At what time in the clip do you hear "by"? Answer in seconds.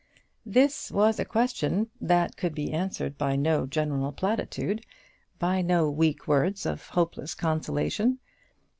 3.19-3.35, 5.37-5.61